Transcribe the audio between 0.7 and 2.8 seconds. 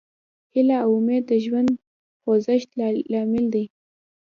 او امید د ژوند د خوځښت